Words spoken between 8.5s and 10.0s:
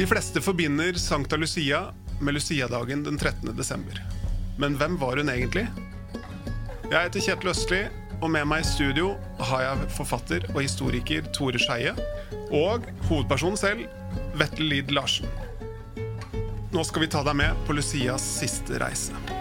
i studio har jeg